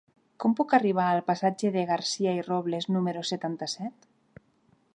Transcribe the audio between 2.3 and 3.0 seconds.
i Robles